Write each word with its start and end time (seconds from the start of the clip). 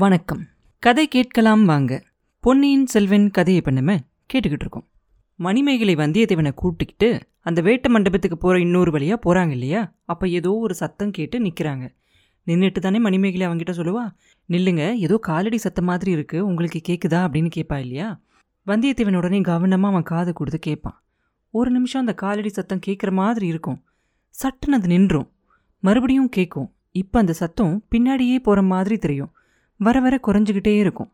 வணக்கம். 0.00 0.48
கதை 0.82 1.08
கேட்கலாம் 1.08 1.64
வாங்க. 1.64 1.92
பொன்னியின் 2.40 2.86
செல்வன் 2.86 3.30
கதையை 3.30 3.62
பண்ணும 3.64 3.90
கேட்டுக்கிட்டு 4.30 4.64
இருக்கோம். 4.64 4.84
மணிமேகலை 5.36 5.94
வந்தியத்தேவனை 5.94 6.52
கூப்பிட்டுக்கிட்டு 6.60 7.20
அந்த 7.40 7.62
வேட்ட 7.62 7.88
மண்டபத்துக்கு 7.88 8.36
போகிற 8.38 8.60
இன்னொரு 8.60 8.90
வழியாக 8.90 9.18
போகிறாங்க 9.24 9.50
இல்லையா? 9.50 9.94
அப்போ 10.04 10.28
ஏதோ 10.28 10.50
ஒரு 10.52 10.74
சத்தம் 10.74 11.10
கேட்டு 11.10 11.38
நிற்கிறாங்க 11.38 11.94
நின்றுட்டு 12.46 12.78
தானே 12.78 12.98
மணிமேகலை 12.98 13.46
அவங்ககிட்ட 13.46 13.74
சொல்லுவா? 13.80 14.04
நில்லுங்க 14.48 14.96
ஏதோ 14.96 15.18
காலடி 15.18 15.58
சத்தம் 15.58 15.84
மாதிரி 15.84 16.12
இருக்குது 16.14 16.40
உங்களுக்கு 16.40 16.82
கேட்குதா 16.88 17.22
அப்படின்னு 17.26 17.50
கேட்பா 17.56 17.78
இல்லையா? 17.78 18.20
வந்தியத்தேவன் 18.66 19.16
உடனே 19.16 19.40
கவனமாக 19.40 19.92
அவன் 19.92 20.02
காதை 20.02 20.32
கொடுத்து 20.32 20.58
கேட்பான் 20.58 20.98
ஒரு 21.50 21.70
நிமிஷம் 21.70 22.00
அந்த 22.00 22.14
காலடி 22.14 22.48
சத்தம் 22.48 22.84
கேட்குற 22.86 23.12
மாதிரி 23.12 23.46
இருக்கும். 23.46 23.82
சட்டுன்னு 24.42 24.78
அது 24.80 24.86
நின்றும். 24.86 25.32
மறுபடியும் 25.78 26.28
கேட்கும் 26.28 26.74
இப்போ 26.90 27.18
அந்த 27.18 27.32
சத்தம் 27.32 27.86
பின்னாடியே 27.90 28.38
போகிற 28.38 28.62
மாதிரி 28.62 28.98
தெரியும். 28.98 29.32
வர 29.80 30.00
வர 30.00 30.20
குறைஞ்சிக்கிட்டே 30.26 30.72
இருக்கும். 30.76 31.10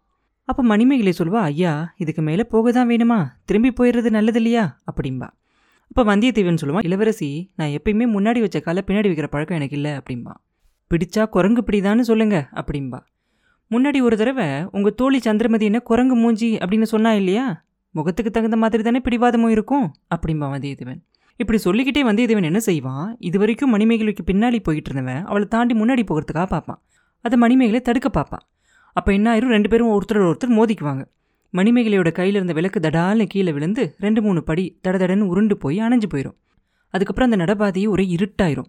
அப்போ 0.48 0.62
மணிமேகலை 0.62 1.12
சொல்வா 1.18 1.40
ஐயா 1.50 1.72
இதுக்கு 1.96 2.22
மேலே 2.22 2.44
போக 2.44 2.72
தான் 2.72 2.88
வேணுமா? 2.88 3.18
திரும்பி 3.44 3.70
போயிடுறது 3.78 4.10
நல்லது 4.10 4.38
இல்லையா 4.38 4.80
அப்படிம்பா. 4.90 5.28
அப்போ 5.88 6.02
வந்தியத்தேவன் 6.10 6.60
சொல்லுவான் 6.60 6.86
இளவரசி 6.88 7.28
நான் 7.56 7.68
எப்பயுமே 7.68 8.06
முன்னாடி 8.14 8.40
வச்ச 8.40 8.60
காலை 8.60 8.82
பின்னாடி 8.86 9.08
வைக்கிற 9.10 9.26
பழக்கம் 9.26 9.56
எனக்கு 9.56 9.76
இல்லை 9.76 9.92
அப்படிம்பா. 9.92 10.32
பிடிச்சா 10.90 11.28
குரங்கு 11.28 11.64
பிடிதான்னு 11.68 12.00
சொல்லுங்க 12.00 12.36
அப்படிம்பா. 12.54 13.00
முன்னாடி 13.70 14.00
ஒரு 14.02 14.16
தடவை 14.16 14.48
உங்கள் 14.70 14.94
தோழி 14.94 15.18
சந்திரமதி 15.18 15.64
என்ன 15.64 15.80
குரங்கு 15.80 16.14
மூஞ்சி 16.14 16.58
அப்படின்னு 16.58 16.82
சொன்னா 16.82 17.12
இல்லையா? 17.12 17.64
முகத்துக்கு 17.90 18.30
தகுந்த 18.30 18.56
மாதிரி 18.56 18.82
தானே 18.82 19.00
பிடிவாதமும் 19.04 19.54
இருக்கும் 19.56 19.86
அப்படிம்பா 20.14 20.46
வந்தியத்தேவன். 20.54 21.00
இப்படி 21.36 21.58
சொல்லிக்கிட்டே 21.58 22.02
வந்தியத்தேவன் 22.04 22.48
என்ன 22.50 22.60
செய்வான்? 22.60 23.16
இது 23.18 23.38
வரைக்கும் 23.38 23.72
மணிமேகலைக்கு 23.74 24.24
பின்னாடி 24.32 24.58
போயிட்டு 24.62 24.90
இருந்தவன் 24.90 25.22
அவளை 25.24 25.46
தாண்டி 25.48 25.74
முன்னாடி 25.74 26.02
போகிறதுக்காக 26.10 26.46
பார்ப்பான். 26.46 26.82
அதை 27.20 27.38
மணிமேகலை 27.38 27.80
தடுக்க 27.80 28.08
பார்ப்பான். 28.08 28.44
அப்போ 28.98 29.12
என்ன 29.12 29.28
ஆயிரும்? 29.32 29.54
ரெண்டு 29.56 29.68
பேரும் 29.68 29.92
ஒருத்தர் 29.94 30.20
ஒருத்தர் 30.28 30.56
மோதிக்குவாங்க. 30.58 31.02
மணிமேகலையோட 31.52 32.12
கையில் 32.12 32.34
இருந்த 32.34 32.52
விளக்கு 32.52 32.80
தடால்னு 32.80 33.24
கீழே 33.32 33.52
விழுந்து 33.52 33.94
ரெண்டு 33.98 34.22
மூணு 34.22 34.42
படி 34.42 34.64
தட 34.84 34.96
தடன்னு 35.02 35.30
உருண்டு 35.32 35.56
போய் 35.56 35.78
அணைஞ்சு 35.78 36.08
போயிடும் 36.14 36.36
அதுக்கப்புறம் 36.94 37.30
அந்த 37.30 37.38
நடபாதையே 37.42 37.88
ஒரே 37.88 38.04
இருட்டாயிரும். 38.14 38.68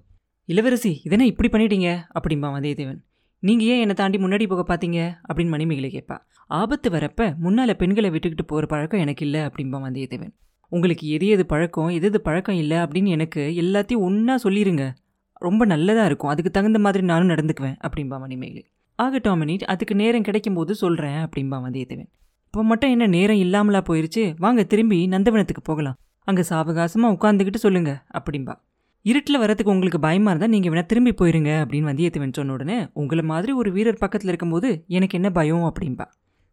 இளவரசி 0.49 0.91
இதென்ன 1.03 1.25
இப்படி 1.25 1.49
பண்ணிட்டீங்க? 1.49 1.89
அப்படிம்பா 2.17 2.49
வந்தியத்தேவன். 2.55 2.99
நீங்கள் 3.39 3.67
ஏன் 3.67 3.79
என்னை 3.79 3.95
தாண்டி 3.95 4.17
முன்னாடி 4.17 4.45
போக 4.47 4.61
பார்த்தீங்க 4.69 4.99
அப்படின்னு 5.29 5.53
மணிமேகலை 5.55 5.89
கேட்பா. 5.95 6.17
ஆபத்து 6.47 6.89
வரப்ப 6.89 7.37
முன்னால் 7.37 7.75
பெண்களை 7.75 8.09
விட்டுக்கிட்டு 8.09 8.45
போகிற 8.47 8.67
பழக்கம் 8.67 8.99
எனக்கு 8.99 9.25
இல்லை 9.25 9.41
அப்படிம்பா 9.41 9.79
வந்தியத்தேவன். 9.87 10.33
உங்களுக்கு 10.71 11.05
எது 11.07 11.27
எது 11.27 11.45
பழக்கம் 11.45 11.87
எது 11.87 12.07
எது 12.07 12.21
பழக்கம் 12.21 12.55
இல்லை 12.55 12.77
அப்படின்னு 12.77 13.11
எனக்கு 13.17 13.41
எல்லாத்தையும் 13.63 14.05
ஒன்றா 14.07 14.35
சொல்லிடுங்க 14.43 14.85
ரொம்ப 15.47 15.65
நல்லதாக 15.65 16.05
இருக்கும். 16.05 16.29
அதுக்கு 16.29 16.51
தகுந்த 16.51 16.79
மாதிரி 16.79 17.03
நானும் 17.03 17.29
நடந்துக்குவேன் 17.29 17.77
அப்படிம்பா 17.87 18.19
மணிமேகலை. 18.19 18.65
ஆகட்டும் 18.99 19.39
மினிட் 19.41 19.63
அதுக்கு 19.71 19.95
நேரம் 20.01 20.25
கிடைக்கும்போது 20.27 20.73
சொல்கிறேன் 20.81 21.19
அப்படிம்பா 21.25 21.57
வந்தியத்தேவன். 21.65 22.09
இப்போ 22.47 22.63
மட்டும் 22.69 22.91
என்ன 22.95 23.05
நேரம் 23.15 23.39
இல்லாமலா 23.45 23.81
போயிருச்சு? 23.89 24.23
வாங்க 24.43 24.63
திரும்பி 24.63 24.99
நந்தவனத்துக்கு 25.13 25.63
போகலாம். 25.69 25.97
அங்கே 26.27 26.43
சாவகாசமாக 26.49 27.15
உட்காந்துக்கிட்டு 27.15 27.61
சொல்லுங்க 27.65 27.91
அப்படிம்பா. 28.17 28.53
இருட்டில் 29.05 29.41
வரதுக்கு 29.41 29.73
உங்களுக்கு 29.73 29.99
பயமாக 30.05 30.31
இருந்தால் 30.33 30.53
நீங்கள் 30.53 30.71
வேணால் 30.71 30.87
திரும்பி 30.91 31.11
போயிருங்க 31.19 31.51
அப்படின்னு 31.63 31.89
வந்தியத்தேவன் 31.91 32.35
சொன்ன 32.37 32.53
உடனே 32.53 32.77
உங்களை 33.01 33.23
மாதிரி 33.31 33.51
ஒரு 33.61 33.69
வீரர் 33.75 33.99
பக்கத்தில் 34.03 34.31
இருக்கும்போது 34.31 34.69
எனக்கு 34.97 35.17
என்ன 35.19 35.29
பயம் 35.39 35.65
அப்படிம்பா. 35.69 36.05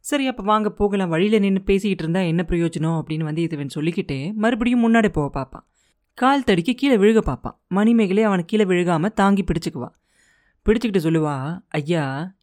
சரி 0.05 0.25
அப்போ 0.31 0.43
வாங்க 0.51 0.69
போகலாம். 0.81 1.13
வழியில் 1.15 1.43
நின்று 1.45 1.63
பேசிக்கிட்டு 1.70 2.05
இருந்தால் 2.05 2.29
என்ன 2.33 2.43
பிரயோஜனம் 2.51 2.98
அப்படின்னு 3.01 3.29
வந்தியத்தேவன் 3.29 3.75
சொல்லிக்கிட்டே 3.77 4.19
மறுபடியும் 4.45 4.85
முன்னாடி 4.87 5.11
போக 5.19 5.29
பார்ப்பான். 5.39 5.65
கால் 6.19 6.47
தடிக்கு 6.48 6.73
கீழே 6.81 6.97
விழுக 7.03 7.20
பார்ப்பான். 7.31 7.57
மணிமேகலை 7.79 8.25
அவனை 8.31 8.45
கீழே 8.45 8.65
விழுகாமல் 8.70 9.15
தாங்கி 9.20 9.45
பிடிச்சிக்குவான். 9.51 9.95
பிடிச்சிக்கிட்டு 10.67 11.05
சொல்லுவா 11.05 11.37
ஐயா 11.77 12.03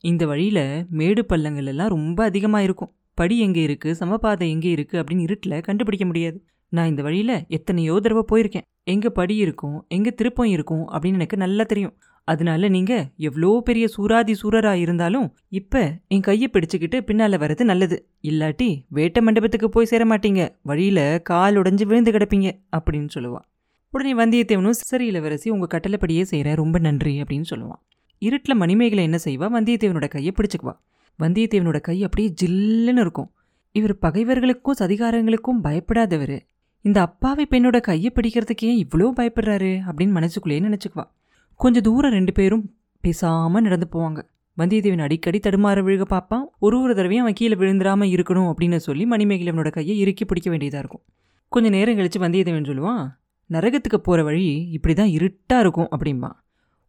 இந்த 0.10 0.24
வழியில் 0.30 0.66
மேடு 1.00 1.22
பள்ளங்கள் 1.32 1.70
எல்லாம் 1.72 1.92
ரொம்ப 1.94 2.20
அதிகமாக 2.30 2.66
இருக்கும். 2.68 2.90
படி 3.20 3.36
எங்கே 3.46 3.62
இருக்குது 3.68 3.98
சமபாதை 4.00 4.46
எங்கே 4.56 4.70
இருக்குது 4.76 5.00
அப்படின்னு 5.02 5.26
இருட்டில் 5.28 5.62
கண்டுபிடிக்க 5.68 6.06
முடியாது. 6.10 6.38
நான் 6.72 6.90
இந்த 6.92 7.02
வழியில் 7.08 7.36
எத்தனையோ 7.58 7.94
தடவை 8.06 8.24
போயிருக்கேன். 8.32 8.66
எங்கே 8.94 9.10
படி 9.20 9.36
இருக்கும்? 9.44 9.78
எங்கே 9.98 10.12
திருப்பம் 10.20 10.52
இருக்கும்? 10.56 10.84
அப்படின்னு 10.94 11.20
எனக்கு 11.20 11.38
நல்லா 11.44 11.64
தெரியும். 11.72 11.94
அதனால 12.28 12.70
நீங்கள் 12.76 13.06
எவ்வளோ 13.28 13.52
பெரிய 13.68 13.86
சூராதி 13.96 14.34
சூரராக 14.42 14.84
இருந்தாலும் 14.86 15.28
இப்போ 15.60 15.82
என் 16.16 16.26
கையை 16.28 16.50
பிடிச்சிக்கிட்டு 16.56 17.00
பின்னால் 17.10 17.42
வர்றது 17.44 17.66
நல்லது. 17.72 18.00
இல்லாட்டி 18.32 18.70
வேட்ட 18.98 19.22
மண்டபத்துக்கு 19.28 19.70
போய் 19.76 19.92
சேர 19.92 20.06
மாட்டீங்க. 20.12 20.44
வழியில் 20.72 21.06
கால் 21.32 21.60
உடைஞ்சு 21.62 21.88
விழுந்து 21.92 22.14
கிடப்பீங்க 22.18 22.50
அப்படின்னு 22.78 23.12
சொல்லுவான் 23.18 23.48
உடனே 23.94 24.12
வந்தியத்தேவனும் 24.22 24.78
சிசரி 24.80 25.08
இளவரசி 25.14 25.48
உங்கள் 25.56 25.72
கட்டளைப்படியே 25.76 26.26
செய்கிறேன் 26.32 26.60
ரொம்ப 26.64 26.78
நன்றி 26.88 27.14
அப்படின்னு 27.24 27.50
சொல்லுவான் 27.54 27.82
இருட்டில் 28.20 28.56
மணிமேகலை 28.56 29.04
என்ன 29.04 29.18
செய்வா? 29.24 29.52
வந்தியத்தேவனோட 29.58 30.08
கையை 30.08 30.34
பிடிச்சிக்குவா. 30.36 30.74
வந்தியத்தேவனோட 31.20 31.82
கை 31.82 32.04
அப்படியே 32.04 32.34
ஜில்லுன்னு 32.42 33.00
இருக்கும். 33.00 33.32
இவர் 33.72 33.98
பகைவர்களுக்கும் 34.02 34.78
சதிகாரங்களுக்கும் 34.80 35.62
பயப்படாதவர். 35.64 36.40
இந்த 36.82 37.02
அப்பாவி 37.02 37.48
பெண்ணோட 37.50 37.82
கையை 37.82 38.12
பிடிக்கிறதுக்கு 38.16 38.62
ஏன் 38.62 38.88
இவ்வளோ 38.88 39.08
பயப்படுறாரு? 39.18 39.72
அப்படின்னு 39.90 40.12
மனசுக்குள்ளேயே 40.12 40.60
நினச்சிக்குவா. 40.60 41.08
கொஞ்சம் 41.56 41.82
தூரம் 41.82 42.12
ரெண்டு 42.12 42.32
பேரும் 42.32 42.76
பேசாமல் 43.02 43.62
நடந்து 43.62 43.88
போவாங்க. 43.92 44.20
வந்தியத்தேவன் 44.58 45.02
அடிக்கடி 45.02 45.40
தடுமாற 45.40 45.80
விழுக 45.84 46.02
பார்ப்பான். 46.02 46.50
ஒரு 46.60 46.82
ஒரு 46.82 46.96
தடவையும் 46.96 47.24
அவன் 47.24 47.34
கீழே 47.34 47.54
விழுந்துடாமல் 47.54 48.14
இருக்கணும் 48.16 48.54
அப்படின்னு 48.54 48.76
சொல்லி 48.76 49.06
மணிமேகலவனோட 49.06 49.72
கையை 49.72 50.00
இறுக்கி 50.00 50.26
பிடிக்க 50.26 50.50
வேண்டியதாக 50.50 50.88
இருக்கும். 50.88 51.06
கொஞ்சம் 51.48 51.72
நேரம் 51.72 51.96
கழித்து 51.96 52.20
வந்தியத்தேவன் 52.20 52.70
சொல்லுவான் 52.70 53.08
நரகத்துக்கு 53.50 53.98
போகிற 53.98 54.24
வழி 54.24 54.68
இப்படி 54.72 54.94
தான் 54.94 55.08
இருட்டாக 55.08 55.62
இருக்கும் 55.62 55.88
அப்படிம்பா. 55.98 56.32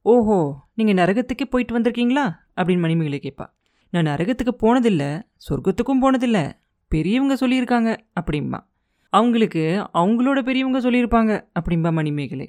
ஓஹோ 0.03 0.37
நீங்கள் 0.75 0.99
நரகத்துக்கே 1.01 1.47
போயிட்டு 1.51 1.79
வந்திருக்கீங்களா? 1.79 2.23
அப்படின்னு 2.57 2.85
மணிமேகலை 2.85 3.19
கேட்பா 3.23 3.47
நான் 3.93 4.07
நரகத்துக்கு 4.07 4.53
போனதில்லை 4.63 5.09
சொர்க்கத்துக்கும் 5.49 6.01
போனதில்லை 6.03 6.45
பெரியவங்க 6.93 7.35
சொல்லியிருக்காங்க 7.35 7.91
அப்படிம்பா. 8.21 8.59
அவங்களுக்கு 9.13 9.63
அவங்களோட 9.95 10.39
பெரியவங்க 10.43 10.91
சொல்லியிருப்பாங்க 10.91 11.33
அப்படிம்பா 11.59 11.91
மணிமேகலை. 11.93 12.47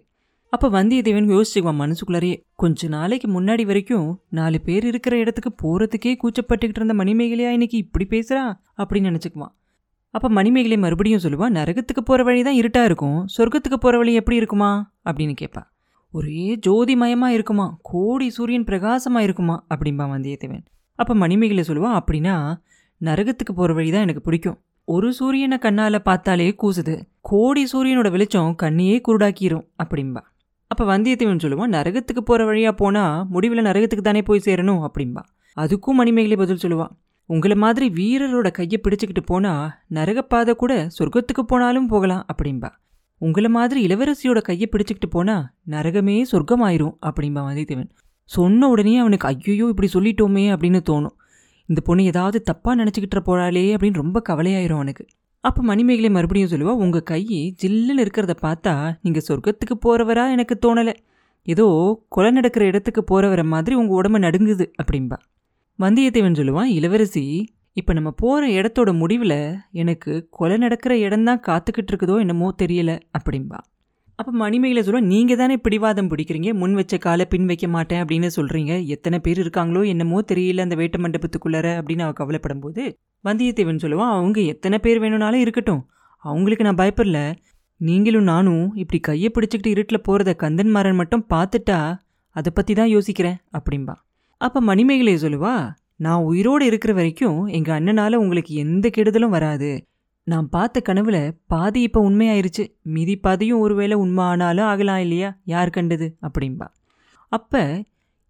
அப்போ 0.49 0.67
வந்தியத்தேவன் 0.69 1.29
யோசிச்சுக்குவான் 1.33 1.79
மனசுக்குள்ளாரே 1.81 2.31
கொஞ்ச 2.55 2.87
நாளைக்கு 2.87 3.27
முன்னாடி 3.27 3.65
வரைக்கும் 3.65 4.07
நாலு 4.29 4.61
பேர் 4.61 4.85
இருக்கிற 4.85 5.17
இடத்துக்கு 5.17 5.51
போகிறதுக்கே 5.61 6.13
கூச்சப்பட்டுக்கிட்டு 6.23 6.81
இருந்த 6.81 6.95
மணிமேகலையா 7.03 7.51
இன்னைக்கு 7.57 7.77
இப்படி 7.77 8.07
பேசுகிறா 8.09 8.43
அப்படின்னு 8.77 9.11
நினச்சிக்குவான். 9.11 9.53
அப்போ 10.09 10.29
மணிமேகலை 10.29 10.77
மறுபடியும் 10.77 11.23
சொல்லுவாள் 11.23 11.55
நரகத்துக்கு 11.59 12.03
போகிற 12.03 12.23
வழி 12.23 12.43
தான் 12.43 12.53
இருட்டாக 12.53 12.85
இருக்கும் 12.85 13.19
சொர்க்கத்துக்கு 13.37 13.79
போகிற 13.79 13.97
வழி 13.97 14.13
எப்படி 14.13 14.37
இருக்குமா? 14.37 14.93
அப்படின்னு 15.05 15.35
கேட்பா 15.41 15.63
ஒரே 16.13 16.59
ஜோதிமயமாக 16.67 17.35
இருக்குமா? 17.37 17.77
கோடி 17.81 18.29
சூரியன் 18.29 18.63
பிரகாசமாக 18.63 19.23
இருக்குமா? 19.23 19.65
அப்படிம்பா 19.73 20.05
வந்தியத்தேவன். 20.13 20.63
அப்போ 20.95 21.13
மணிமேகலை 21.13 21.63
சொல்லுவா 21.67 21.91
அப்படின்னா 21.99 22.55
நரகத்துக்கு 23.01 23.53
போகிற 23.55 23.73
வழி 23.73 23.91
தான் 23.91 24.01
எனக்கு 24.01 24.21
பிடிக்கும். 24.21 24.57
ஒரு 24.85 25.13
சூரியனை 25.13 25.57
கண்ணால் 25.57 26.01
பார்த்தாலே 26.01 26.55
கூசுது. 26.63 27.01
கோடி 27.21 27.67
சூரியனோட 27.73 28.11
வெளிச்சம் 28.11 28.55
கண்ணையே 28.55 29.01
குருடாக்கிரும் 29.07 29.65
அப்படிம்பா. 29.83 30.21
அப்போ 30.67 30.97
வந்தியத்தேவன் 30.97 31.43
சொல்லுவான் 31.45 31.73
நரகத்துக்கு 31.77 32.23
போகிற 32.25 32.45
வழியாக 32.45 32.75
போனால் 32.75 33.25
முடிவில் 33.27 33.65
நரகத்துக்கு 33.65 34.01
தானே 34.01 34.21
போய் 34.21 34.45
சேரணும்? 34.45 34.83
அப்படிம்பா. 34.87 35.23
அதுக்கும் 35.57 35.99
மணிமேகலை 36.01 36.35
பதில் 36.35 36.63
சொல்லுவான் 36.65 36.93
உங்களை 37.25 37.55
மாதிரி 37.55 37.89
வீரரோட 37.89 38.51
கையை 38.51 38.81
பிடிச்சிக்கிட்டு 38.83 39.23
போனால் 39.25 39.71
நரகப்பாதை 39.93 40.53
கூட 40.53 40.87
சொர்க்கத்துக்கு 40.99 41.43
போனாலும் 41.47 41.87
போகலாம் 41.87 42.25
அப்படிம்பா. 42.33 42.69
உங்களை 43.21 43.49
மாதிரி 43.49 43.79
இளவரசியோட 43.85 44.39
கையை 44.41 44.67
பிடிச்சிக்கிட்டு 44.71 45.09
போனா 45.09 45.35
நரகமே 45.69 46.15
சொர்க்கமாயிரும் 46.31 46.95
அப்படிம்பா 47.07 47.41
வந்தியத்தேவன் 47.47 47.89
சொன்ன 48.29 48.69
உடனே 48.69 48.93
அவனுக்கு 48.97 49.27
ஐயோ 49.27 49.65
இப்படி 49.67 49.87
சொல்லிட்டோமே 49.93 50.43
அப்படின்னு 50.53 50.79
தோணும். 50.89 51.15
இந்த 51.69 51.81
பொண்ணு 51.81 52.03
ஏதாவது 52.03 52.37
தப்பாக 52.49 52.75
நினச்சிக்கிட்டு 52.79 53.23
போறாளே 53.27 53.63
அப்படின்னு 53.75 54.01
ரொம்ப 54.03 54.21
கவலையாயிரும் 54.29 54.79
அவனுக்கு. 54.79 55.03
அப்போ 55.43 55.61
மணிமேகலை 55.61 56.09
மறுபடியும் 56.09 56.51
சொல்லுவா 56.53 56.73
உங்கள் 56.83 57.03
கை 57.03 57.21
ஜில்லுன்னு 57.61 58.03
இருக்கிறத 58.05 58.33
பார்த்தா 58.41 58.73
நீங்கள் 59.01 59.25
சொர்க்கத்துக்கு 59.27 59.75
போகிறவரா 59.85 60.25
எனக்கு 60.35 60.55
தோணலை. 60.65 60.93
ஏதோ 61.47 61.67
கொலை 62.09 62.31
நடக்கிற 62.31 62.65
இடத்துக்கு 62.65 63.03
போகிறவர 63.11 63.43
மாதிரி 63.45 63.75
உங்கள் 63.75 63.97
உடம்பு 63.99 64.19
நடுங்குது 64.19 64.67
அப்படிம்பா. 64.81 65.17
வந்தியத்தேவன் 65.79 66.39
சொல்லுவான் 66.39 66.71
இளவரசி 66.77 67.25
இப்போ 67.77 67.91
நம்ம 67.93 68.09
போகிற 68.11 68.47
இடத்தோட 68.57 68.91
முடிவில் 68.93 69.37
எனக்கு 69.81 70.11
கொலை 70.29 70.55
நடக்கிற 70.57 70.93
இடம்தான் 70.97 71.43
காத்துக்கிட்டு 71.47 71.91
இருக்குதோ 71.91 72.15
என்னமோ 72.19 72.47
தெரியல 72.61 72.91
அப்படிம்பா. 73.17 73.59
அப்போ 74.15 74.31
மணிமேகலை 74.31 74.81
சொல்ல 74.83 74.99
நீங்கள் 75.11 75.39
தானே 75.41 75.55
பிடிவாதம் 75.57 76.09
பிடிக்கிறீங்க 76.11 76.49
முன் 76.53 76.73
வச்ச 76.73 76.97
காலை 76.97 77.25
பின் 77.25 77.45
வைக்க 77.45 77.67
மாட்டேன் 77.67 78.01
அப்படின்னு 78.03 78.29
சொல்கிறீங்க 78.35 78.73
எத்தனை 78.85 79.19
பேர் 79.19 79.39
இருக்காங்களோ 79.43 79.81
என்னமோ 79.87 80.17
தெரியல 80.31 80.65
அந்த 80.65 80.75
வேட்ட 80.81 80.99
மண்டபத்துக்குள்ளார 81.03 81.67
அப்படின்னு 81.79 82.05
அவள் 82.07 82.19
கவலைப்படும் 82.19 82.59
போது 82.59 82.83
வந்தியத்தேவன் 83.23 83.81
சொல்லுவான் 83.85 84.13
அவங்க 84.17 84.39
எத்தனை 84.53 84.77
பேர் 84.79 84.99
வேணும்னாலும் 84.99 85.39
இருக்கட்டும். 85.39 85.81
அவங்களுக்கு 86.25 86.63
நான் 86.63 86.81
பயப்படல. 86.83 87.19
நீங்களும் 87.81 88.23
நானும் 88.23 88.65
இப்படி 88.75 88.99
கையை 88.99 89.29
பிடிச்சிக்கிட்டு 89.35 89.73
இருட்டில் 89.75 90.05
போகிறத 90.07 90.31
கந்தன்மாரன் 90.43 90.99
மட்டும் 91.01 91.27
பார்த்துட்டா 91.33 91.79
அதை 92.35 92.49
பற்றி 92.53 92.73
தான் 92.73 92.91
யோசிக்கிறேன் 92.95 93.37
அப்படிம்பா. 93.57 93.95
அப்போ 94.41 94.59
மணிமேகலை 94.61 95.15
சொல்லுவா 95.23 95.53
நான் 96.01 96.21
உயிரோடு 96.21 96.65
இருக்கிற 96.65 96.91
வரைக்கும் 96.93 97.39
எங்கள் 97.45 97.77
அண்ணனால் 97.79 98.15
உங்களுக்கு 98.15 98.53
எந்த 98.55 98.85
கெடுதலும் 98.97 99.33
வராது. 99.35 99.71
நான் 100.27 100.47
பார்த்த 100.49 100.81
கனவுல 100.85 101.17
பாதி 101.47 101.81
இப்போ 101.81 101.99
உண்மையாயிருச்சு. 102.09 102.63
மீதி 102.95 103.15
பாதியும் 103.17 103.59
ஒருவேளை 103.59 103.95
உண்மை 103.97 104.23
ஆனாலும் 104.23 104.65
ஆகலாம் 104.65 104.97
இல்லையா? 104.97 105.29
யார் 105.43 105.69
கண்டது? 105.69 106.07
அப்படின்பா 106.21 106.67
அப்போ 107.31 107.61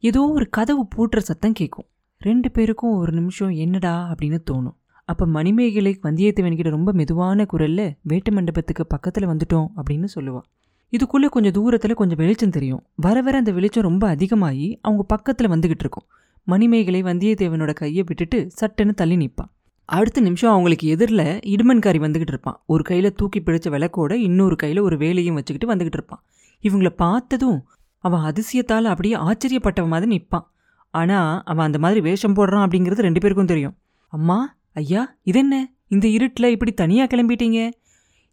ஏதோ 0.04 0.22
ஒரு 0.32 0.46
கதவு 0.50 0.84
பூட்டுற 0.96 1.20
சத்தம் 1.20 1.54
கேட்கும் 1.54 1.88
ரெண்டு 2.22 2.52
பேருக்கும் 2.52 2.98
ஒரு 2.98 3.12
நிமிஷம் 3.12 3.54
என்னடா 3.64 3.94
அப்படின்னு 4.12 4.40
தோணும். 4.52 4.78
அப்போ 5.10 5.26
மணிமேகலை 5.26 5.92
வந்தியத்தேவன் 6.04 6.58
கிட்ட 6.60 6.70
ரொம்ப 6.70 6.92
மெதுவான 6.92 7.46
குரலில் 7.46 7.88
வேட்டு 8.02 8.32
மண்டபத்துக்கு 8.32 8.84
பக்கத்தில் 8.88 9.28
வந்துட்டோம் 9.28 9.70
அப்படின்னு 9.80 10.08
சொல்லுவாள் 10.16 10.48
இதுக்குள்ளே 10.94 11.28
கொஞ்சம் 11.30 11.56
தூரத்தில் 11.58 11.94
கொஞ்சம் 11.94 12.18
வெளிச்சம் 12.18 12.50
தெரியும். 12.50 12.82
வர 12.96 13.18
வர 13.22 13.38
அந்த 13.38 13.52
வெளிச்சம் 13.52 13.84
ரொம்ப 13.84 14.04
அதிகமாகி 14.08 14.68
அவங்க 14.82 15.04
பக்கத்தில் 15.04 15.50
வந்துக்கிட்டு 15.50 15.86
இருக்கும். 15.86 16.08
மணிமேகலை 16.48 17.04
வந்தியத்தேவனோட 17.04 17.74
கையை 17.74 18.04
விட்டுட்டு 18.08 18.48
சட்டுன்னு 18.62 18.94
தள்ளி 18.94 19.16
நிற்பான். 19.16 19.52
அடுத்த 19.86 20.22
நிமிஷம் 20.22 20.52
அவங்களுக்கு 20.52 20.88
எதிரில் 20.88 21.26
இடுமன்காரி 21.54 22.00
வந்துகிட்டு 22.06 22.34
இருப்பான். 22.34 22.64
ஒரு 22.66 22.84
கையில் 22.84 23.14
தூக்கி 23.14 23.40
பிடிச்ச 23.40 23.68
விளக்கோட 23.70 24.14
இன்னொரு 24.14 24.56
கையில் 24.56 24.80
ஒரு 24.80 24.98
வேலையும் 24.98 25.34
வச்சுக்கிட்டு 25.34 25.76
வந்துகிட்டு 25.76 26.00
இருப்பான். 26.00 26.24
இவங்களை 26.64 26.90
பார்த்ததும் 26.90 27.68
அவன் 27.98 28.22
அதிசயத்தால் 28.22 28.84
அப்படியே 28.84 29.16
ஆச்சரியப்பட்டவன் 29.16 29.88
மாதிரி 29.88 30.10
நிற்பான். 30.16 30.46
ஆனால் 30.90 31.42
அவன் 31.46 31.66
அந்த 31.66 31.80
மாதிரி 31.80 32.02
வேஷம் 32.02 32.36
போடுறான் 32.36 32.64
அப்படிங்கிறது 32.66 33.08
ரெண்டு 33.08 33.20
பேருக்கும் 33.20 33.46
தெரியும். 33.46 33.76
அம்மா 34.08 34.58
ஐயா 34.74 35.18
இதென்ன? 35.24 35.56
இந்த 35.88 36.08
இருட்டில் 36.08 36.50
இப்படி 36.50 36.72
தனியாக 36.72 37.16
கிளம்பிட்டீங்க? 37.16 37.70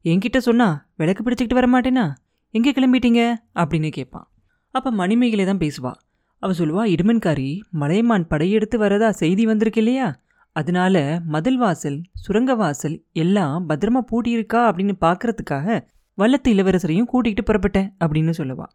என்கிட்ட 0.04 0.38
சொன்னா 0.38 0.88
விளக்கு 0.96 1.22
பிடிச்சிக்கிட்டு 1.24 1.58
வர 1.60 1.66
மாட்டேனா 1.66 2.04
எங்கே 2.50 2.70
கிளம்பிட்டீங்க? 2.70 3.22
அப்படின்னு 3.54 3.88
கேட்பான். 3.88 4.26
அப்போ 4.70 4.90
மணிமேகலை 4.90 5.44
தான் 5.44 5.58
பேசுவாள் 5.58 5.98
அவ 6.38 6.52
சொல்லுவா 6.52 6.82
இடுமன்காரி 6.88 7.60
மலையமான் 7.70 8.26
படையெடுத்து 8.26 8.78
வரதா 8.78 9.08
செய்தி 9.10 9.46
வந்திருக்கு 9.46 9.80
இல்லையா? 9.80 10.20
அதனால 10.52 11.22
மதில் 11.26 11.56
வாசல் 11.56 12.02
சுரங்க 12.14 12.54
வாசல் 12.54 13.04
எல்லாம் 13.12 13.68
பத்திரமா 13.68 14.00
பூட்டியிருக்கா 14.10 14.60
அப்படின்னு 14.68 14.94
பார்க்கறதுக்காக 15.00 15.86
வல்லத்து 16.18 16.48
இளவரசரையும் 16.48 17.10
கூட்டிகிட்டு 17.12 17.42
புறப்பட்டேன் 17.46 17.88
அப்படின்னு 18.04 18.32
சொல்லுவா. 18.38 18.66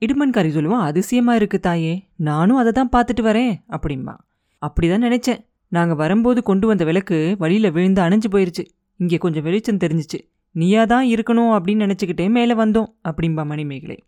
இடுமன்காரி 0.00 0.50
சொல்லுவா 0.54 0.78
அதிசயமா 0.80 1.34
இருக்கு 1.34 1.60
தாயே 1.60 2.08
நானும் 2.16 2.56
அதை 2.56 2.72
தான் 2.72 2.90
பார்த்துட்டு 2.96 3.24
வரேன் 3.24 3.52
அப்படிம்பா. 3.68 4.14
அப்படிதான் 4.62 5.04
நினைச்சேன். 5.06 5.40
நாங்க 5.68 5.94
வரும்போது 5.94 6.42
கொண்டு 6.42 6.66
வந்த 6.66 6.84
விளக்கு 6.84 7.36
வழியில 7.38 7.70
விழுந்து 7.70 8.02
அணைஞ்சு 8.02 8.28
போயிருச்சு. 8.30 8.64
இங்கே 8.96 9.16
கொஞ்சம் 9.16 9.42
வெளிச்சம் 9.42 9.76
தெரிஞ்சிச்சு. 9.76 10.18
நீயா 10.50 10.84
தான் 10.84 11.06
இருக்கணும் 11.06 11.52
அப்படின்னு 11.56 11.84
நினச்சிக்கிட்டே 11.86 12.30
மேலே 12.30 12.54
வந்தோம் 12.54 12.86
அப்படிம்பா 13.08 13.44
மணிமேகலை. 13.44 13.98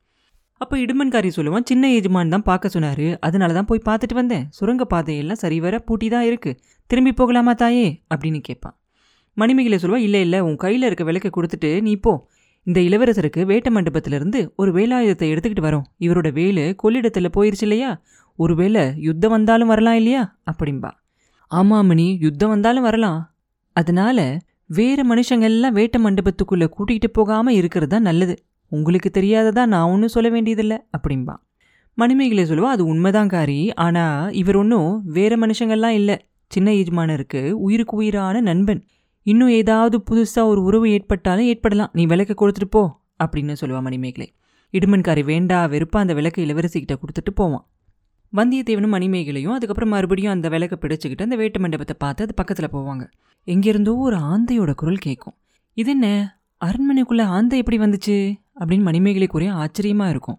அப்போ 0.60 0.74
இடுமன்காரி 0.78 1.28
சொல்லுவான் 1.36 1.66
சின்ன 1.68 1.90
எஜமான் 1.98 2.32
தான் 2.34 2.44
பார்க்க 2.48 2.68
சொன்னாரு. 2.68 3.06
அதனால 3.20 3.52
தான் 3.52 3.64
போய் 3.64 3.86
பார்த்துட்டு 3.88 4.14
வந்தேன். 4.14 4.44
சுரங்க 4.50 4.84
பாதையெல்லாம் 4.84 5.40
சரிவர 5.42 5.78
பூட்டி 5.78 6.08
தான் 6.08 6.22
இருக்கு. 6.22 6.50
திரும்பி 6.90 7.12
போகலாமா 7.12 7.52
தாயே? 7.54 7.86
அப்படின்னு 8.14 8.40
கேட்பான். 8.40 8.74
மணிமேகலை 9.36 9.78
சொல்லுவா 9.82 10.00
இல்லை 10.06 10.20
இல்லை 10.20 10.40
உன் 10.40 10.56
கையில் 10.56 10.82
இருக்க 10.82 11.04
விளக்கை 11.04 11.30
கொடுத்துட்டு 11.36 11.70
நீ 11.82 11.96
போ. 11.96 12.12
இந்த 12.66 12.78
இளவரசருக்கு 12.80 13.42
வேட்ட 13.44 13.68
மண்டபத்திலிருந்து 13.70 14.40
ஒரு 14.56 14.70
வேலாயுதத்தை 14.72 15.28
எடுத்துக்கிட்டு 15.32 15.66
வரோம். 15.68 15.86
இவரோட 15.98 16.28
வேலு 16.32 16.64
கொள்ளிடத்தில் 16.82 17.34
போயிருச்சு 17.36 17.66
இல்லையா? 17.68 17.90
ஒருவேளை 18.38 18.82
யுத்தம் 18.96 19.30
வந்தாலும் 19.30 19.68
வரலாம் 19.68 19.94
இல்லையா? 19.94 20.22
அப்படிம்பா 20.50 20.90
ஆமாம் 21.50 21.86
மணி 21.86 22.06
யுத்தம் 22.20 22.48
வந்தாலும் 22.48 22.82
வரலாம். 22.82 23.18
அதனால 23.76 24.18
வேறு 24.66 25.02
மனுஷங்க 25.14 25.46
எல்லாம் 25.52 25.74
வேட்ட 25.74 25.98
மண்டபத்துக்குள்ளே 25.98 26.66
கூட்டிகிட்டு 26.76 27.08
போகாமல் 27.12 27.54
இருக்கிறது 27.54 27.92
தான் 27.94 28.08
நல்லது. 28.08 28.34
உங்களுக்கு 28.72 29.10
தெரியாததா 29.14 29.62
நான் 29.66 29.90
ஒன்றும் 29.90 30.14
சொல்ல 30.16 30.28
வேண்டியதில்லை 30.30 30.78
அப்படிம்பான் 30.96 31.40
மணிமேகலை 31.98 32.44
சொல்லுவா 32.44 32.68
அது 32.74 32.82
உண்மைதான் 32.84 33.28
காரி. 33.28 33.72
ஆனால் 33.74 34.32
இவர் 34.32 34.56
ஒன்றும் 34.56 34.90
வேறு 35.16 35.36
மனுஷங்கள்லாம் 35.46 35.96
இல்லை. 36.00 36.16
சின்ன 36.50 36.68
எஜமானருக்கு 36.72 37.40
உயிருக்கு 37.64 37.94
உயிரான 37.96 38.40
நண்பன். 38.40 38.80
இன்னும் 39.26 39.48
ஏதாவது 39.48 39.96
புதுசாக 40.10 40.46
ஒரு 40.46 40.60
உறவு 40.62 40.86
ஏற்பட்டாலும் 40.90 41.44
ஏற்படலாம். 41.44 41.90
நீ 41.92 42.06
விளக்க 42.06 42.32
கொடுத்துட்டு 42.34 42.70
போ 42.70 42.82
அப்படின்னு 43.24 43.60
சொல்லுவா 43.60 43.80
மணிமேகலை. 43.80 44.28
இடுமன்காரி 44.74 45.22
வேண்டா 45.24 45.58
வெறுப்பா 45.66 45.98
அந்த 45.98 46.14
விளக்கை 46.14 46.40
இளவரசிக்கிட்ட 46.46 46.96
கொடுத்துட்டு 47.02 47.32
போவான். 47.34 47.64
வந்தியத்தேவனும் 48.32 48.94
மணிமேகலையும் 48.96 49.54
அதுக்கப்புறம் 49.54 49.92
மறுபடியும் 49.94 50.32
அந்த 50.32 50.48
விளக்கை 50.48 50.76
பிடிச்சிக்கிட்டு 50.80 51.26
அந்த 51.28 51.36
வேட்டு 51.36 51.60
மண்டபத்தை 51.60 51.94
பார்த்து 51.98 52.24
அது 52.24 52.34
பக்கத்தில் 52.34 52.72
போவாங்க. 52.72 53.04
எங்கேருந்தோ 53.46 53.92
ஒரு 53.98 54.16
ஆந்தையோட 54.32 54.72
குரல் 54.74 55.04
கேட்கும் 55.06 55.36
இது 55.76 55.90
என்ன? 55.90 56.06
அரண்மனைக்குள்ளே 56.60 57.24
ஆந்தை 57.36 57.58
எப்படி 57.58 57.78
வந்துச்சு? 57.78 58.16
அப்படின்னு 58.60 58.82
மணிமேகலை 58.82 59.26
கூறிய 59.26 59.52
ஆச்சரியமா 59.52 60.08
இருக்கும். 60.08 60.38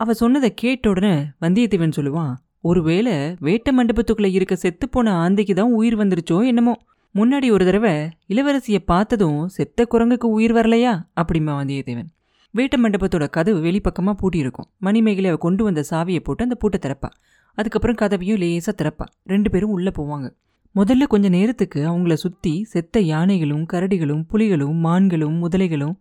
அவ 0.00 0.14
சொன்னதை 0.14 0.54
கேட்ட 0.54 0.88
உடனே 0.88 1.14
வந்தியத்தேவன் 1.40 1.96
சொல்லுவான் 1.96 2.34
ஒருவேளை 2.60 3.12
வேட்ட 3.46 3.68
மண்டபத்துக்குள்ள 3.78 4.28
இருக்க 4.30 4.54
செத்துப்போன 4.54 5.08
ஆந்தைக்கு 5.24 5.54
தான் 5.54 5.72
உயிர் 5.72 5.98
வந்துருச்சோ 5.98 6.46
என்னமோ? 6.46 6.74
முன்னாடி 7.14 7.50
ஒரு 7.50 7.64
தடவை 7.64 7.92
இளவரசியை 8.28 8.78
பார்த்ததும் 8.84 9.48
செத்த 9.48 9.86
குரங்குக்கு 9.90 10.28
உயிர் 10.36 10.54
வரலையா? 10.54 10.92
அப்படிமா 11.20 11.52
வந்தியத்தேவன். 11.60 12.08
வேட்ட 12.54 12.76
மண்டபத்தோட 12.76 13.30
கதவு 13.30 13.58
வெளிப்பக்கமாக 13.64 14.16
பூட்டியிருக்கும். 14.22 14.68
மணிமேகலை 14.78 15.30
அவ 15.30 15.38
கொண்டு 15.38 15.64
வந்த 15.64 15.84
சாவியை 15.90 16.20
போட்டு 16.20 16.42
அந்த 16.42 16.54
பூட்டை 16.54 16.78
திறப்பா. 16.82 17.10
அதுக்கப்புறம் 17.58 17.96
கதவையும் 17.96 18.36
லேசாக 18.36 18.74
திறப்பா. 18.80 19.06
ரெண்டு 19.24 19.50
பேரும் 19.50 19.70
உள்ளே 19.70 19.90
போவாங்க. 19.98 20.26
முதல்ல 20.74 21.06
கொஞ்ச 21.06 21.28
நேரத்துக்கு 21.28 21.80
அவங்கள 21.88 22.14
சுற்றி 22.14 22.64
செத்த 22.64 23.00
யானைகளும் 23.00 23.66
கரடிகளும் 23.72 24.22
புலிகளும் 24.32 24.78
மான்களும் 24.84 25.36
முதலைகளும் 25.44 25.94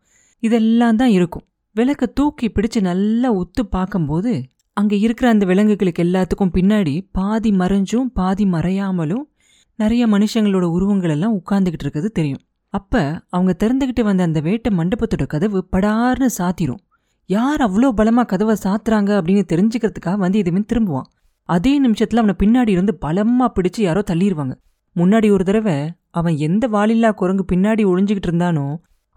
இதெல்லாம் 0.44 1.00
தான் 1.01 1.13
இருக்கும். 1.18 1.45
விளக்க 1.75 2.06
தூக்கி 2.18 2.48
பிடிச்சு 2.50 2.80
நல்லா 2.81 3.30
ஒத்து 3.42 3.62
பார்க்கும்போது 3.75 4.31
அங்கே 4.78 4.98
இருக்கிற 5.00 5.25
அந்த 5.30 5.45
விலங்குகளுக்கு 5.45 6.04
எல்லாத்துக்கும் 6.04 6.54
பின்னாடி 6.57 6.94
பாதி 7.18 7.51
மறைஞ்சும் 7.62 8.07
பாதி 8.19 8.45
மறையாமலும் 8.45 9.25
நிறைய 9.80 10.04
மனுஷங்களோட 10.07 10.66
உருவங்கள் 10.75 11.13
எல்லாம் 11.16 11.36
உட்கார்ந்துகிட்டு 11.40 11.86
இருக்கிறது 11.86 12.10
தெரியும். 12.12 12.42
அப்போ 12.74 13.01
அவங்க 13.30 13.51
திறந்துகிட்டு 13.63 14.04
வந்த 14.04 14.22
அந்த 14.24 14.40
வேட்டை 14.40 14.69
மண்டபத்தோட 14.78 15.25
கதவு 15.34 15.60
படார்னு 15.74 16.30
சாத்திரும். 16.38 16.81
யார் 17.30 17.62
அவ்வளோ 17.62 17.89
பலமா 18.00 18.24
கதவை 18.25 18.56
சாத்துறாங்க 18.63 19.12
அப்படின்னு 19.19 19.44
தெரிஞ்சுக்கிறதுக்காக 19.51 20.16
வந்து 20.16 20.24
வந்தியத்தேவன் 20.25 20.69
திரும்புவான். 20.72 21.07
அதே 21.50 21.74
நிமிஷத்தில் 21.80 22.22
அவனை 22.22 22.36
பின்னாடி 22.42 22.72
இருந்து 22.72 22.94
பலமாக 23.06 23.50
பிடிச்சு 23.56 23.81
யாரோ 23.84 24.01
தள்ளிடுவாங்க 24.10 24.54
முன்னாடி 24.96 25.28
ஒரு 25.31 25.44
தடவை 25.44 25.75
அவன் 26.19 26.36
எந்த 26.38 26.68
வாலில்லா 26.68 27.10
குரங்கு 27.12 27.44
பின்னாடி 27.51 27.84
ஒழிஞ்சிக்கிட்டு 27.92 28.30
இருந்தானோ 28.30 28.66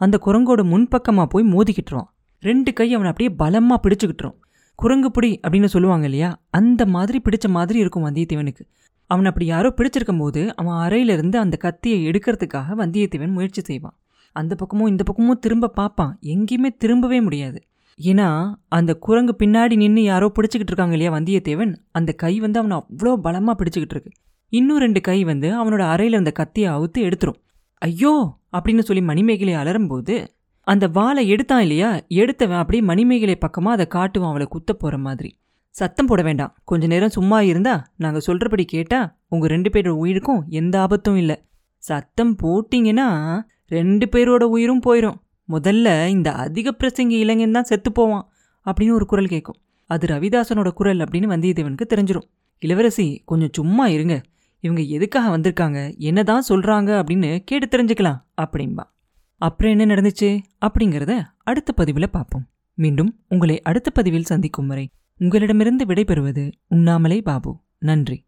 அந்த 0.01 0.21
குரங்கோட 0.27 0.65
முன்பக்கமாக 0.65 1.27
போய் 1.27 1.51
மோதிக்கிட்டுருவான் 1.53 2.11
ரெண்டு 2.43 2.73
கை 2.73 2.95
அவனை 2.95 3.11
அப்படியே 3.11 3.37
பலமாக 3.37 3.79
பிடிச்சிக்கிட்டுரும். 3.85 4.35
குரங்கு 4.75 5.11
பிடி 5.11 5.41
அப்படின்னு 5.43 5.65
சொல்லுவாங்க 5.65 6.05
இல்லையா? 6.05 6.31
அந்த 6.51 6.87
மாதிரி 6.87 7.19
பிடிச்ச 7.25 7.49
மாதிரி 7.49 7.79
இருக்கும் 7.79 8.05
வந்தியத்தேவனுக்கு. 8.07 8.65
அவன் 9.11 9.25
அப்படி 9.25 9.47
யாரோ 9.47 9.69
பிடிச்சிருக்கும் 9.77 10.19
போது 10.19 10.57
அவன் 10.57 10.77
அறையிலிருந்து 10.77 11.39
அந்த 11.39 11.57
கத்தியை 11.57 11.99
எடுக்கிறதுக்காக 12.09 12.77
வந்தியத்தேவன் 12.79 13.33
முயற்சி 13.33 13.63
செய்வான். 13.63 13.97
அந்த 14.33 14.55
பக்கமும் 14.55 14.87
இந்த 14.87 15.03
பக்கமும் 15.03 15.39
திரும்ப 15.39 15.69
பார்ப்பான். 15.69 16.19
எங்கேயுமே 16.23 16.71
திரும்பவே 16.85 17.23
முடியாது. 17.23 17.59
ஏன்னா 17.99 18.29
அந்த 18.69 18.95
குரங்கு 18.95 19.35
பின்னாடி 19.39 19.77
நின்று 19.77 20.03
யாரோ 20.03 20.33
பிடிச்சிக்கிட்டு 20.35 20.73
இருக்காங்க 20.73 20.97
இல்லையா 20.97 21.13
வந்தியத்தேவன்? 21.13 21.73
அந்த 21.91 22.13
கை 22.13 22.41
வந்து 22.41 22.59
அவனை 22.59 22.77
அவ்வளோ 22.77 23.15
பலமாக 23.17 23.65
பிடிச்சிக்கிட்டு 23.65 23.97
இருக்கு. 23.97 24.11
இன்னும் 24.49 24.79
ரெண்டு 24.79 25.01
கை 25.01 25.25
வந்து 25.25 25.49
அவனோட 25.61 25.81
அறையில் 25.81 26.15
அந்த 26.15 26.31
கத்தியை 26.31 26.71
அவுத்து 26.71 26.99
எடுத்துரும். 26.99 27.41
ஐயோ! 27.83 28.13
அப்படின்னு 28.53 28.79
சொல்லி 28.79 29.03
மணிமேகலை 29.03 29.55
அலறும்போது 29.55 30.15
அந்த 30.67 30.85
வாளை 30.89 31.29
எடுத்தான் 31.29 31.61
இல்லையா? 31.61 31.89
எடுத்தவன் 32.15 32.59
அப்படியே 32.59 32.83
மணிமேகலை 32.83 33.37
பக்கமாக 33.37 33.75
அதை 33.77 33.87
காட்டுவான் 33.95 34.29
அவளை 34.29 34.47
குத்த 34.47 34.73
போகிற 34.73 34.99
மாதிரி. 34.99 35.31
சத்தம் 35.75 36.07
போட 36.07 36.23
வேண்டாம். 36.23 36.55
கொஞ்ச 36.65 36.87
நேரம் 36.87 37.09
சும்மா 37.09 37.41
இருந்தா 37.41 37.75
நாங்கள் 37.97 38.21
சொல்கிறபடி 38.21 38.65
கேட்டால் 38.65 39.17
உங்கள் 39.29 39.49
ரெண்டு 39.49 39.71
பேரோட 39.71 39.95
உயிருக்கும் 39.97 40.47
எந்த 40.51 40.81
ஆபத்தும் 40.81 41.17
இல்லை. 41.17 41.37
சத்தம் 41.83 42.37
போட்டிங்கன்னா 42.43 43.09
ரெண்டு 43.67 44.07
பேரோட 44.07 44.45
உயிரும் 44.45 44.83
போயிடும் 44.87 45.19
முதல்ல 45.49 46.09
இந்த 46.09 46.33
அதிக 46.33 46.73
பிரசங்கி 46.81 47.17
இளைஞன் 47.19 47.53
தான் 47.53 47.65
செத்து 47.65 47.93
போவான் 47.93 48.25
அப்படின்னு 48.67 48.91
ஒரு 48.91 49.07
குரல் 49.07 49.27
கேட்கும் 49.27 49.59
அது 49.91 50.07
ரவிதாசனோட 50.07 50.69
குரல் 50.73 50.99
அப்படின்னு 50.99 51.29
வந்தியத்தேவனுக்கு 51.29 51.87
தெரிஞ்சிடும் 51.95 52.27
இளவரசி 52.63 53.23
கொஞ்சம் 53.25 53.53
சும்மா 53.53 53.87
இருங்க. 53.87 54.15
இவங்க 54.61 54.83
எதுக்காக 54.83 55.39
வந்திருக்காங்க? 55.39 55.97
என்னதான் 55.97 56.45
சொல்றாங்க 56.49 57.03
அப்படின்னு 57.03 57.39
கேட்டு 57.39 57.79
தெரிஞ்சுக்கலாம் 57.79 58.23
அப்படின்பா. 58.43 58.85
அப்புறம் 59.37 59.79
என்ன 59.79 59.95
நடந்துச்சு? 59.95 60.39
அப்படிங்கிறத 60.67 61.23
அடுத்த 61.39 61.73
பதிவில் 61.73 62.11
பார்ப்போம். 62.11 62.47
மீண்டும் 62.75 63.21
உங்களை 63.29 63.63
அடுத்த 63.63 63.91
பதிவில் 63.91 64.23
சந்திக்கும் 64.23 64.67
வரை 64.67 64.91
உங்களிடமிருந்து 65.19 65.85
விடைபெறுவது 65.85 66.53
உண்ணாமலே 66.67 67.23
பாபு. 67.23 67.61
நன்றி. 67.79 68.26